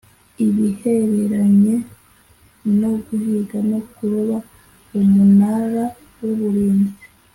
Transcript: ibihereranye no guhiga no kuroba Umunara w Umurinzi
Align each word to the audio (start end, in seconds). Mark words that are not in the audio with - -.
ibihereranye 0.45 1.75
no 2.79 2.91
guhiga 3.05 3.57
no 3.69 3.79
kuroba 3.91 4.35
Umunara 4.99 5.85
w 6.21 6.21
Umurinzi 6.33 6.97